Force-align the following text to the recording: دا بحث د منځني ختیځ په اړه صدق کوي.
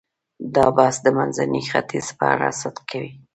دا 0.55 0.65
بحث 0.77 0.95
د 1.05 1.07
منځني 1.17 1.61
ختیځ 1.69 2.07
په 2.17 2.23
اړه 2.33 2.47
صدق 2.61 2.83
کوي. 2.91 3.11